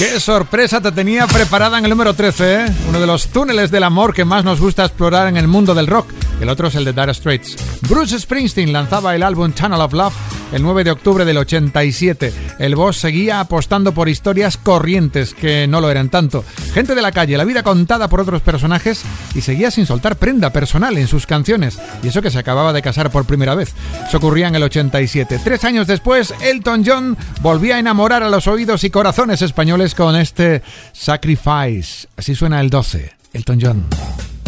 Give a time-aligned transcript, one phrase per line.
[0.00, 2.74] Qué sorpresa te tenía preparada en el número 13, ¿eh?
[2.88, 5.86] Uno de los túneles del amor que más nos gusta explorar en el mundo del
[5.86, 6.08] rock.
[6.40, 7.54] El otro es el de Dire Straits.
[7.82, 10.14] Bruce Springsteen lanzaba el álbum Tunnel of Love
[10.52, 12.32] el 9 de octubre del 87.
[12.58, 16.44] El boss seguía apostando por historias corrientes que no lo eran tanto.
[16.74, 19.02] Gente de la calle, la vida contada por otros personajes
[19.34, 21.78] y seguía sin soltar prenda personal en sus canciones.
[22.02, 23.74] Y eso que se acababa de casar por primera vez.
[24.06, 25.40] Eso ocurría en el 87.
[25.42, 30.16] Tres años después, Elton John volvía a enamorar a los oídos y corazones españoles con
[30.16, 32.08] este Sacrifice.
[32.16, 33.12] Así suena el 12.
[33.32, 34.39] Elton John.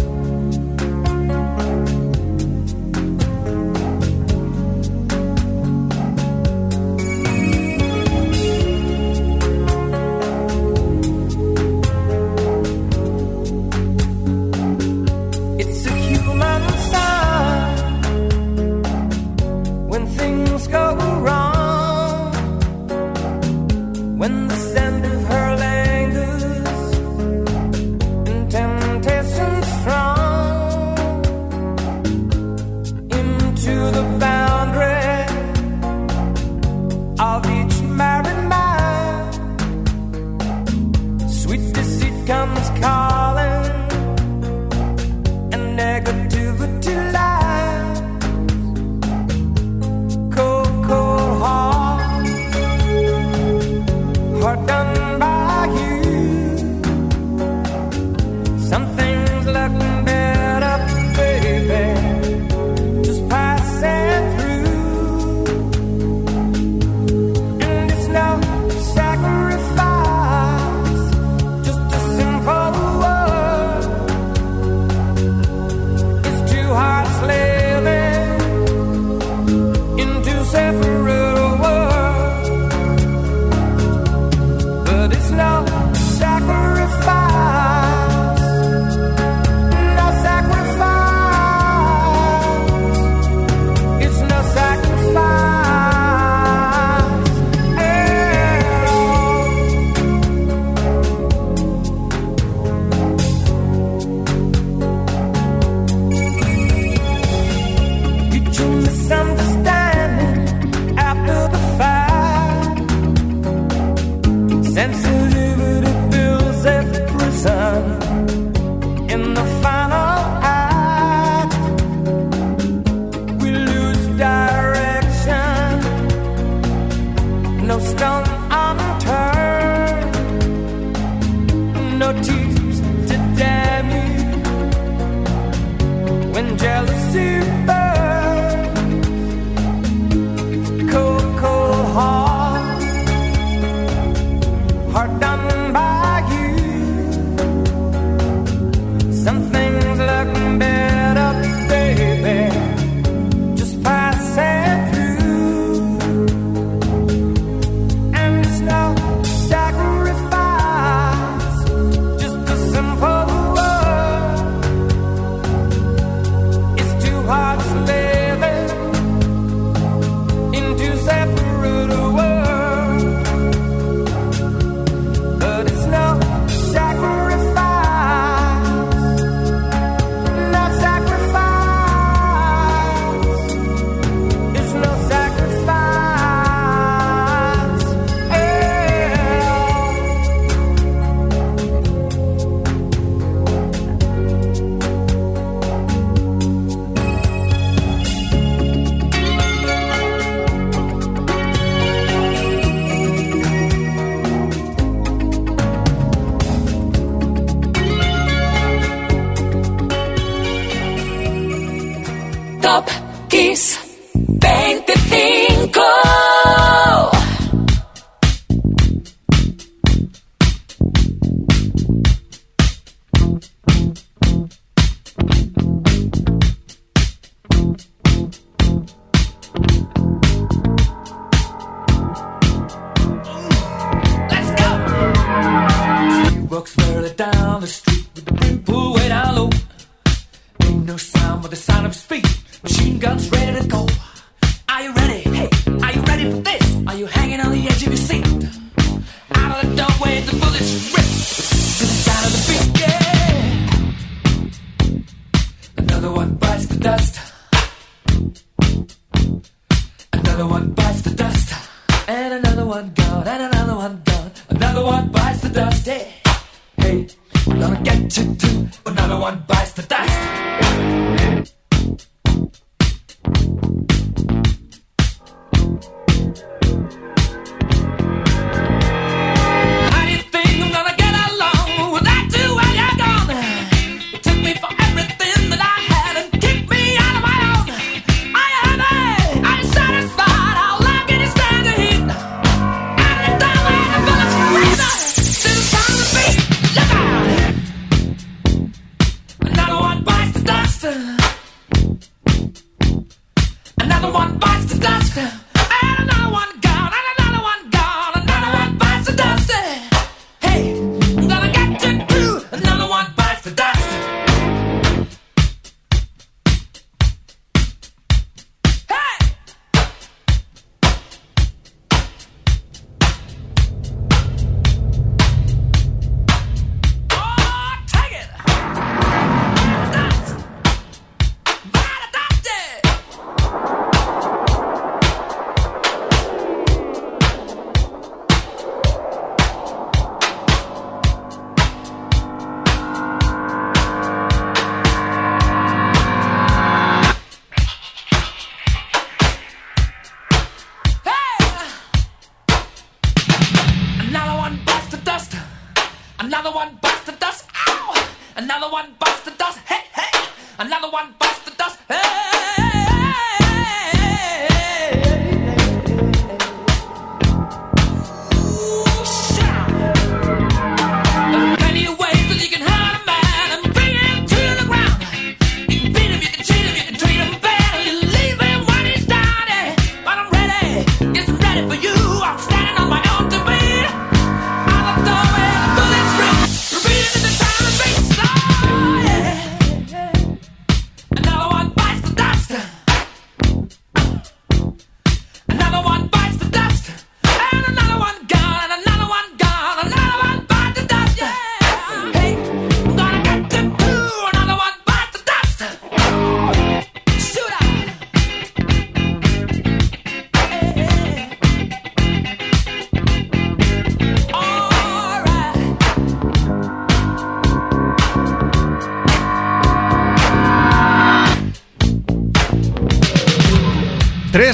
[268.15, 268.69] Gonna get you too.
[268.87, 271.22] Another one bites the dust.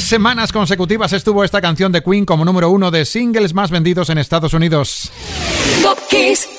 [0.09, 4.17] Semanas consecutivas estuvo esta canción de Queen como número uno de singles más vendidos en
[4.17, 5.13] Estados Unidos.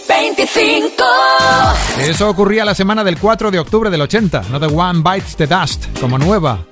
[0.08, 1.03] 25.
[2.00, 5.48] Eso ocurría la semana del 4 de octubre del 80, no The One Bites the
[5.48, 6.63] Dust, como nueva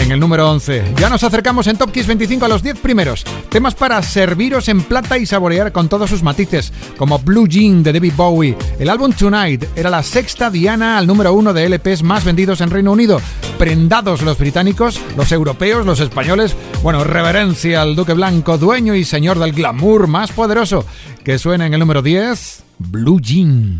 [0.00, 0.94] en el número 11.
[0.98, 3.24] Ya nos acercamos en Top Kiss 25 a los 10 primeros.
[3.48, 7.92] Temas para serviros en plata y saborear con todos sus matices, como Blue Jean de
[7.92, 8.56] David Bowie.
[8.78, 12.70] El álbum Tonight era la sexta diana al número 1 de LPs más vendidos en
[12.70, 13.20] Reino Unido.
[13.62, 16.56] Prendados los británicos, los europeos, los españoles.
[16.82, 20.84] Bueno, reverencia al Duque Blanco, dueño y señor del glamour más poderoso,
[21.22, 23.78] que suena en el número 10, Blue Jean.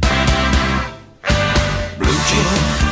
[1.98, 2.91] Blue Jean.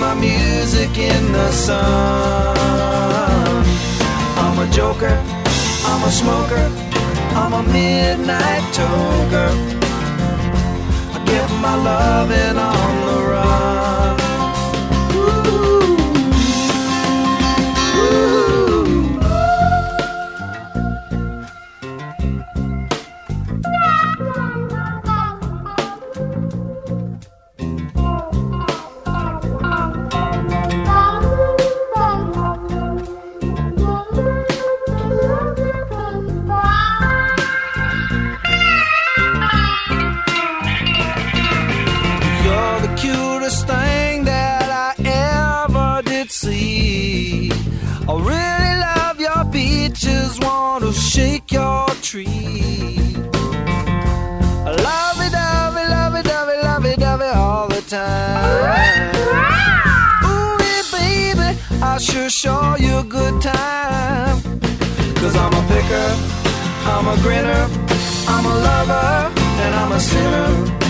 [0.00, 2.56] My music in the sun.
[4.42, 5.14] I'm a joker,
[5.84, 6.64] I'm a smoker,
[7.36, 9.50] I'm a midnight toker.
[11.14, 13.09] I get my loving on
[43.50, 44.94] cutest thing that I
[45.64, 47.50] ever did see.
[48.08, 52.98] I really love your beaches, want to shake your tree.
[54.66, 57.82] I love it, love it, love it, love it, love it, love it all the
[57.82, 59.14] time.
[60.24, 60.56] Ooh,
[60.92, 64.36] baby, I sure show you a good time.
[65.16, 66.08] Cause I'm a picker,
[66.92, 67.68] I'm a grinner,
[68.28, 69.32] I'm a lover,
[69.62, 70.89] and I'm a sinner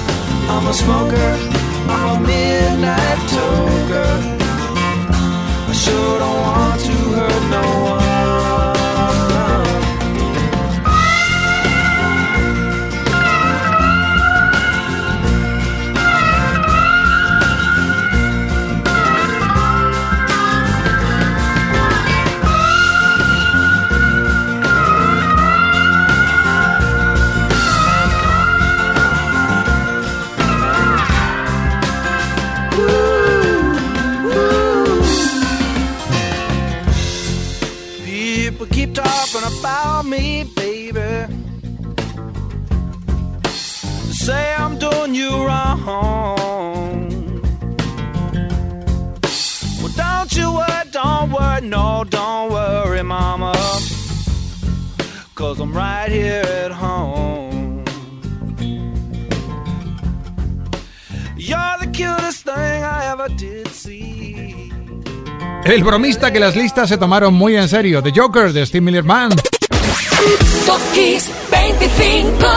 [0.49, 1.31] I'm a smoker,
[1.87, 4.11] I'm a midnight toker.
[5.69, 7.90] I sure don't want to hurt no one.
[39.71, 41.11] About me, baby.
[44.25, 45.85] Say I'm doing you wrong.
[49.79, 53.53] Well, don't you worry, don't worry, no, don't worry, mama.
[55.35, 57.85] Cause I'm right here at home.
[61.37, 64.71] You're the cutest thing I ever did see.
[65.63, 69.03] El bromista que las listas se tomaron muy en serio, The Joker de Steve Miller
[69.03, 69.60] Band.
[70.67, 72.47] Top Kiss 25.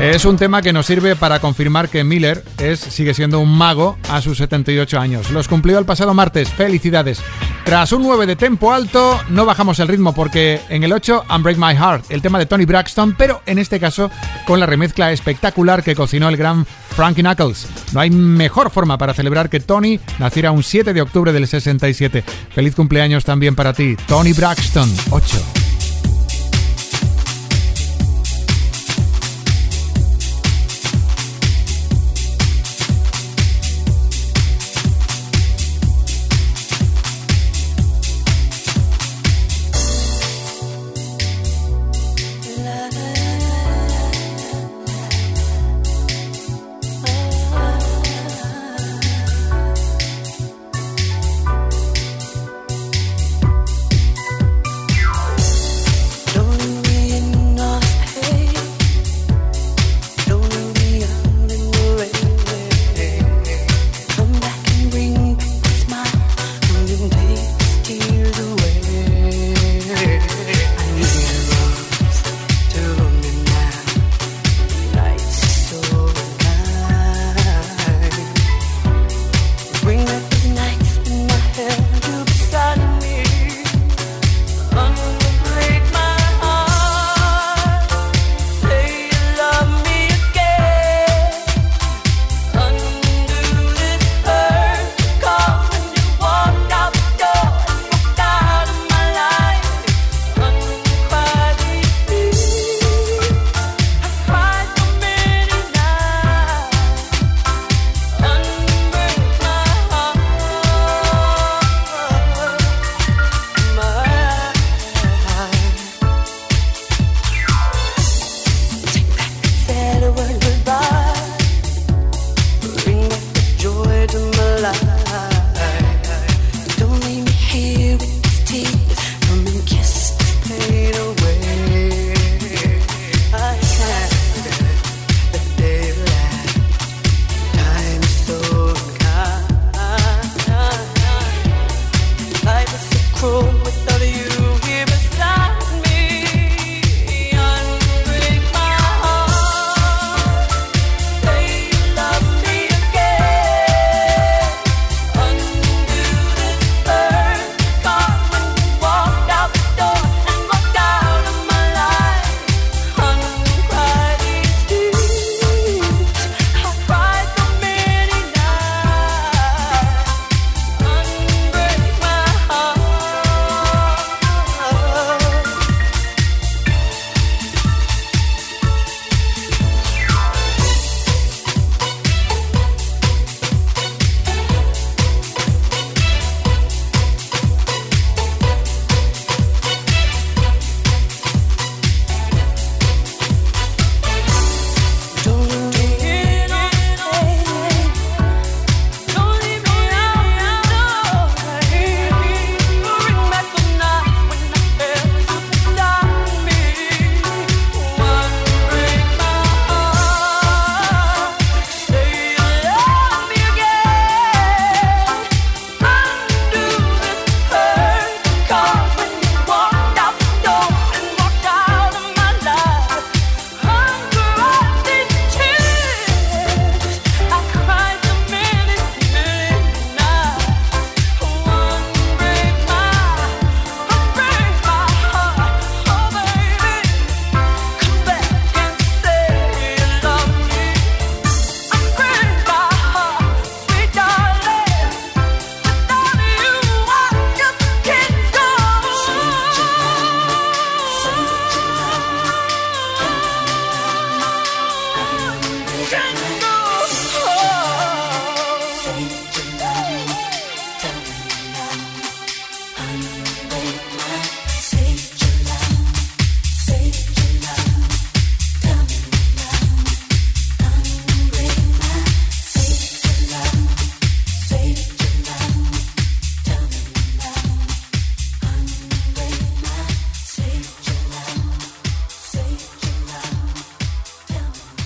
[0.00, 3.98] Es un tema que nos sirve para confirmar que Miller es, sigue siendo un mago
[4.08, 5.30] a sus 78 años.
[5.30, 6.48] Los cumplió el pasado martes.
[6.48, 7.20] Felicidades.
[7.64, 11.58] Tras un 9 de tempo alto, no bajamos el ritmo porque en el 8, Unbreak
[11.58, 14.10] My Heart, el tema de Tony Braxton, pero en este caso
[14.46, 16.66] con la remezcla espectacular que cocinó el gran
[16.96, 17.68] Frankie Knuckles.
[17.92, 22.24] No hay mejor forma para celebrar que Tony naciera un 7 de octubre del 67.
[22.54, 25.61] Feliz cumpleaños también para ti, Tony Braxton, 8.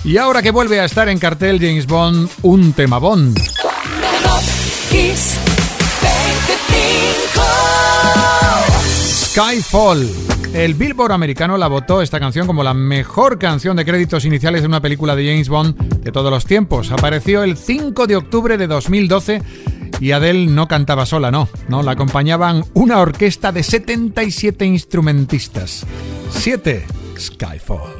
[0.07, 3.37] Y ahora que vuelve a estar en cartel James Bond, un tema Bond.
[9.03, 10.09] Skyfall.
[10.53, 14.67] El Billboard americano la votó esta canción como la mejor canción de créditos iniciales de
[14.69, 16.89] una película de James Bond de todos los tiempos.
[16.91, 19.41] Apareció el 5 de octubre de 2012
[19.99, 25.85] y Adele no cantaba sola, no, no, la acompañaban una orquesta de 77 instrumentistas.
[26.29, 26.85] 7.
[27.19, 27.96] Skyfall.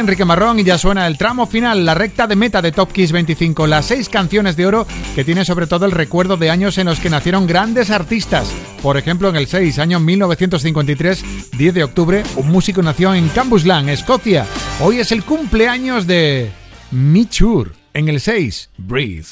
[0.00, 3.12] Enrique Marrón y ya suena el tramo final, la recta de meta de Top Kiss
[3.12, 6.86] 25, las seis canciones de oro que tienen sobre todo el recuerdo de años en
[6.86, 8.50] los que nacieron grandes artistas.
[8.82, 13.88] Por ejemplo, en el 6, año 1953, 10 de octubre, un músico nació en Cambuslang,
[13.90, 14.46] Escocia.
[14.80, 16.50] Hoy es el cumpleaños de
[16.90, 17.74] Michur.
[17.92, 19.28] En el 6, Breathe.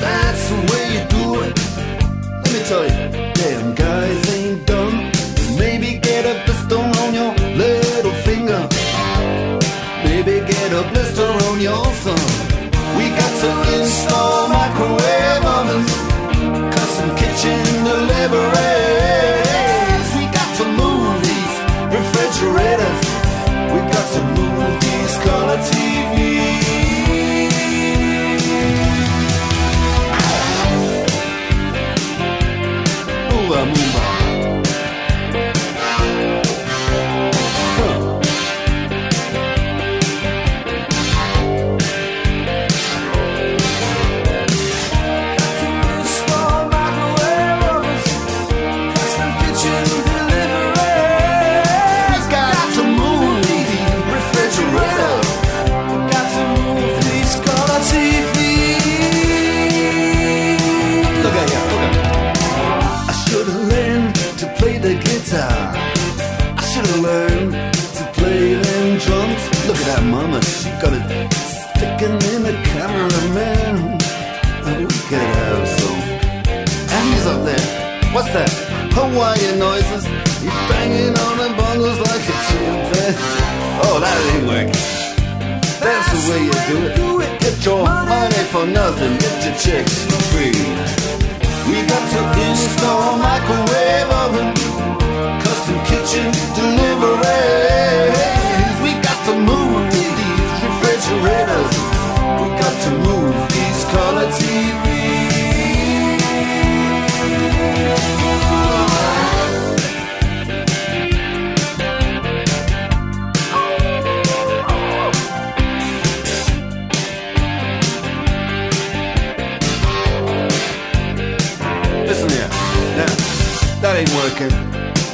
[0.00, 1.54] That's the way you do it.
[2.42, 2.99] Let me tell you,
[83.92, 84.70] Oh, that ain't working.
[85.82, 86.54] That's the way you
[86.94, 87.40] do it.
[87.42, 89.18] Get your money for nothing.
[89.18, 90.54] Get your chicks for free.
[91.66, 94.39] We got to install microwave oven,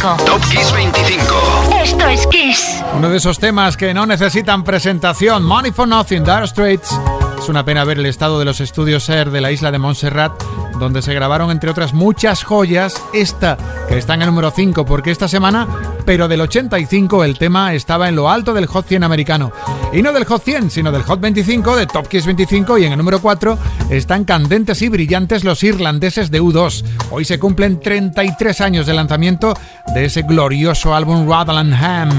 [0.00, 0.24] 25.
[0.24, 1.34] Top Kiss 25.
[1.82, 2.82] Esto es Kiss.
[2.96, 6.98] Uno de esos temas que no necesitan presentación, Money for Nothing, Dire Straits.
[7.38, 10.32] Es una pena ver el estado de los estudios Air de la isla de Montserrat,
[10.78, 15.10] donde se grabaron entre otras muchas joyas, esta que está en el número 5, porque
[15.10, 15.68] esta semana,
[16.10, 19.52] pero del 85, el tema estaba en lo alto del Hot 100 americano.
[19.92, 22.90] Y no del Hot 100, sino del Hot 25, de Top Kiss 25, y en
[22.90, 23.56] el número 4
[23.90, 26.84] están candentes y brillantes los irlandeses de U2.
[27.12, 29.54] Hoy se cumplen 33 años de lanzamiento
[29.94, 32.10] de ese glorioso álbum Rutherland Ham.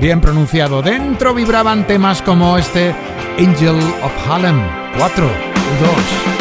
[0.00, 2.92] Bien pronunciado, dentro vibraban temas como este
[3.38, 4.60] Angel of Harlem
[4.98, 6.37] 4 U2.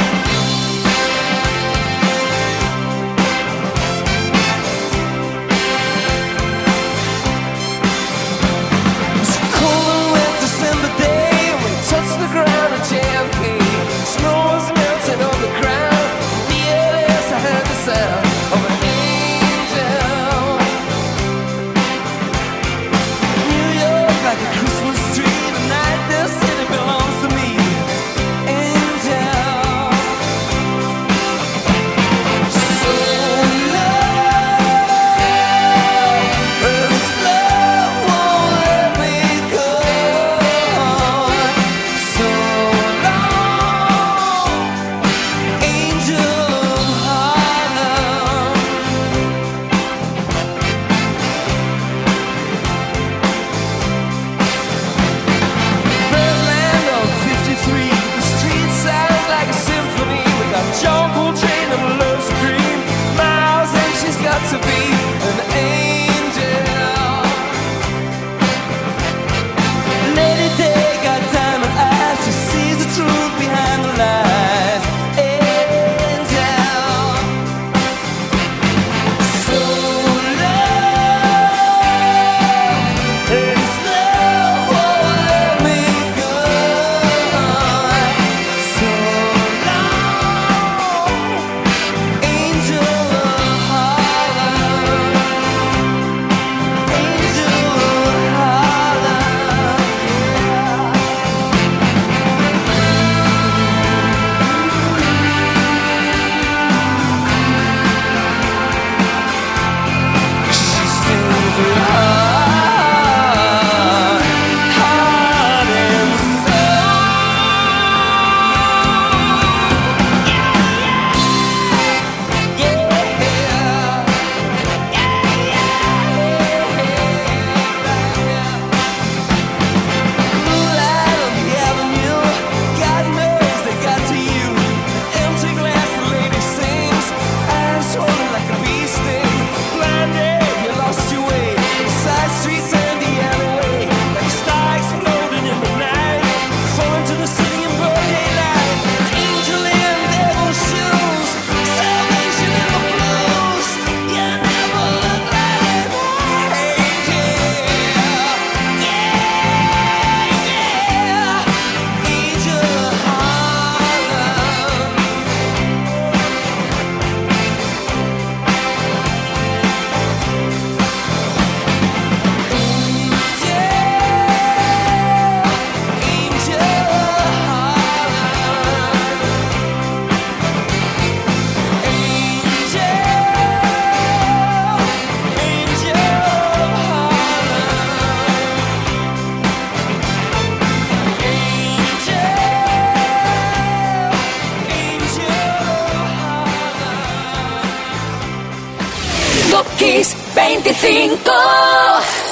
[199.57, 202.26] Top Kiss 25.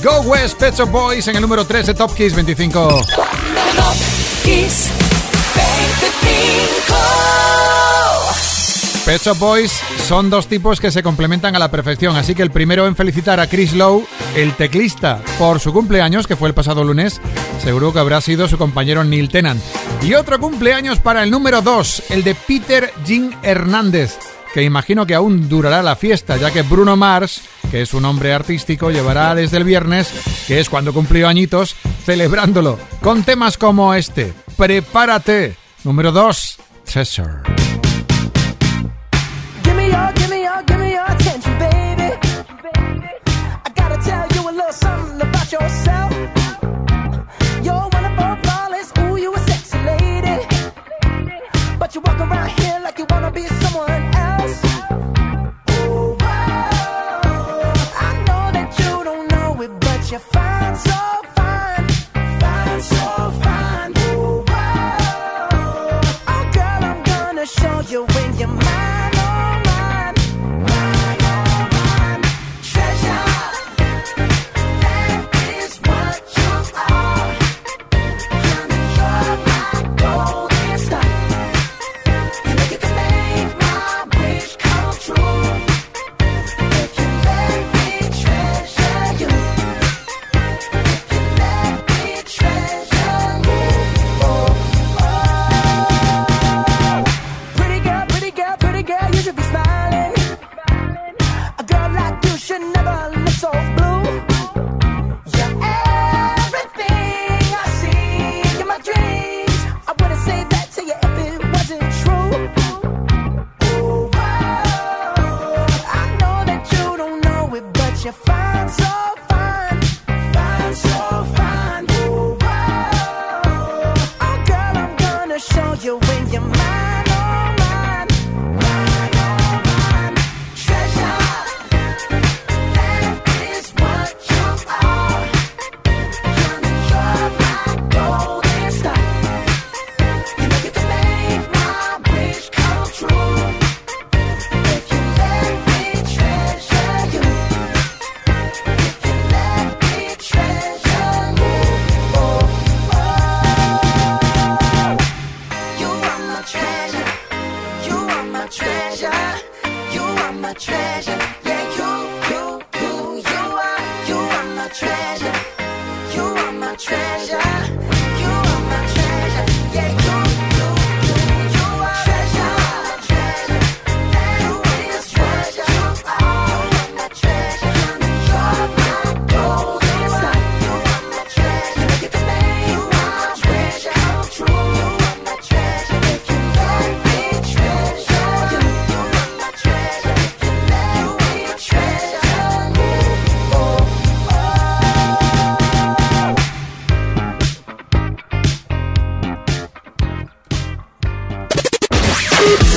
[0.00, 2.88] Pet Shop Boys en el número 3 de Top Kiss 25.
[2.88, 3.06] Top
[4.44, 4.90] Kiss
[5.54, 6.96] 25.
[9.04, 9.72] Pet Shop Boys
[10.06, 13.40] son dos tipos que se complementan a la perfección, así que el primero en felicitar
[13.40, 17.20] a Chris Lowe, el teclista, por su cumpleaños, que fue el pasado lunes,
[17.62, 19.60] seguro que habrá sido su compañero Neil Tennant.
[20.02, 24.16] Y otro cumpleaños para el número 2, el de Peter Jean Hernández,
[24.54, 28.32] que imagino que aún durará la fiesta, ya que Bruno Mars que es un hombre
[28.32, 30.12] artístico, llevará desde el viernes,
[30.46, 34.32] que es cuando cumplió añitos, celebrándolo con temas como este.
[34.56, 35.56] Prepárate.
[35.84, 36.58] Número 2.
[36.84, 37.77] Treasure.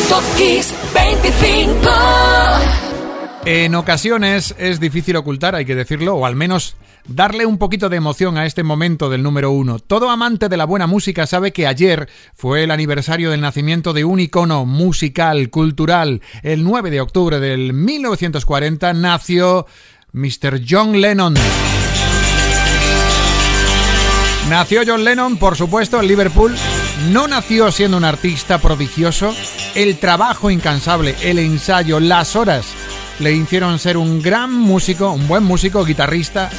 [0.10, 1.90] Top Kiss 25.
[3.46, 6.76] En ocasiones es difícil ocultar, hay que decirlo, o al menos
[7.08, 9.80] darle un poquito de emoción a este momento del número uno.
[9.80, 14.04] Todo amante de la buena música sabe que ayer fue el aniversario del nacimiento de
[14.04, 16.22] un icono musical, cultural.
[16.44, 19.68] El 9 de octubre del 1940 nació
[20.12, 20.62] Mr.
[20.68, 21.36] John Lennon.
[24.50, 26.56] Nació John Lennon, por supuesto, en Liverpool.
[27.10, 29.36] No nació siendo un artista prodigioso.
[29.74, 32.68] El trabajo incansable, el ensayo, las horas
[33.20, 36.50] le hicieron ser un gran músico, un buen músico, guitarrista,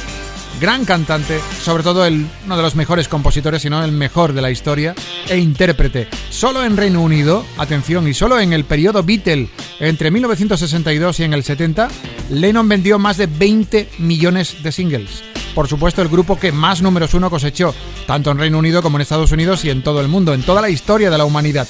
[0.59, 4.41] gran cantante, sobre todo el, uno de los mejores compositores, si no el mejor de
[4.41, 4.93] la historia,
[5.29, 6.07] e intérprete.
[6.29, 11.33] Solo en Reino Unido, atención, y solo en el periodo Beatle, entre 1962 y en
[11.33, 11.87] el 70,
[12.29, 15.32] Lennon vendió más de 20 millones de singles.
[15.55, 17.73] Por supuesto, el grupo que más números uno cosechó,
[18.07, 20.61] tanto en Reino Unido como en Estados Unidos y en todo el mundo, en toda
[20.61, 21.67] la historia de la humanidad.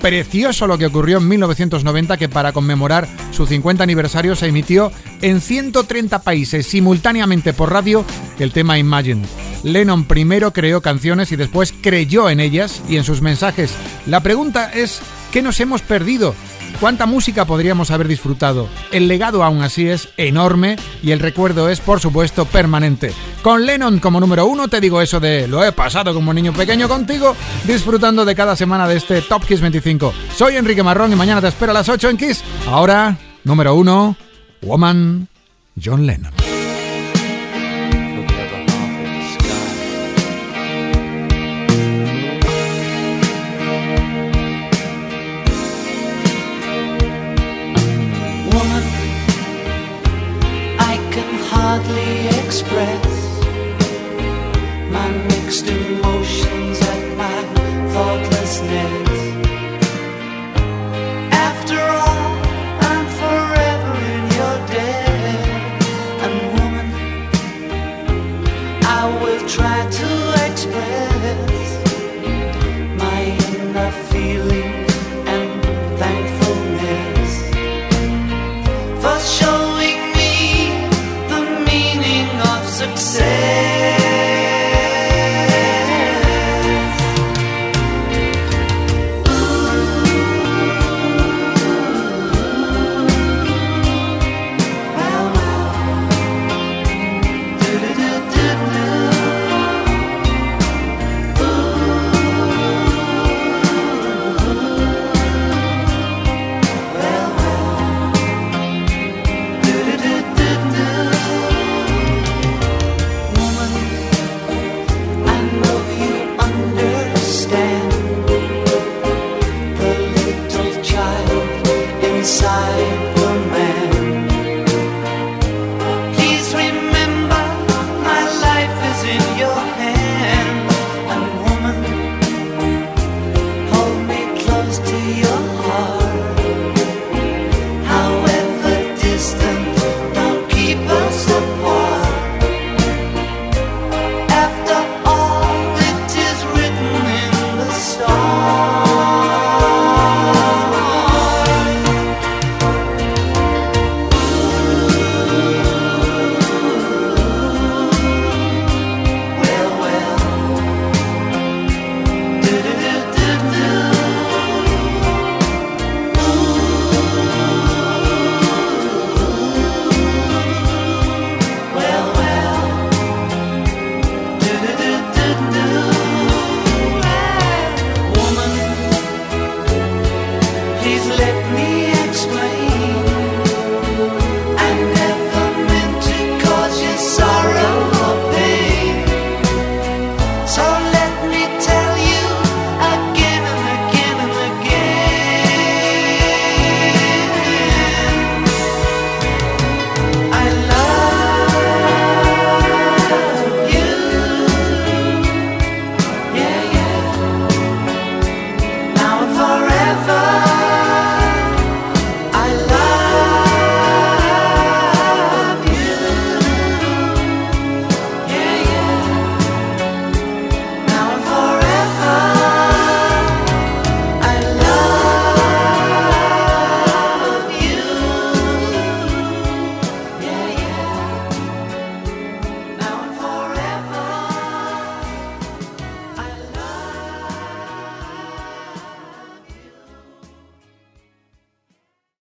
[0.00, 5.40] Precioso lo que ocurrió en 1990 que para conmemorar su 50 aniversario se emitió en
[5.40, 8.04] 130 países simultáneamente por radio
[8.38, 9.26] el tema Imagine.
[9.64, 13.74] Lennon primero creó canciones y después creyó en ellas y en sus mensajes.
[14.06, 15.00] La pregunta es,
[15.32, 16.34] ¿qué nos hemos perdido?
[16.80, 18.68] ¿Cuánta música podríamos haber disfrutado?
[18.92, 23.12] El legado aún así es enorme y el recuerdo es, por supuesto, permanente.
[23.42, 26.88] Con Lennon como número uno te digo eso de lo he pasado como niño pequeño
[26.88, 30.12] contigo, disfrutando de cada semana de este Top Kiss 25.
[30.34, 32.42] Soy Enrique Marrón y mañana te espero a las 8 en Kiss.
[32.68, 34.16] Ahora, número uno,
[34.62, 35.28] Woman,
[35.82, 36.45] John Lennon.